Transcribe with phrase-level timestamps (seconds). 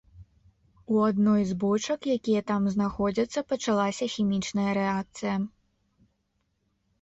[0.93, 5.35] У адной з бочак, якія там знаходзяцца, пачалася хімічная рэакцыя.